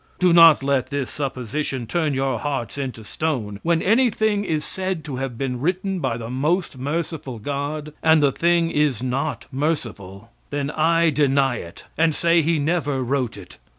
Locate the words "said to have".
4.65-5.37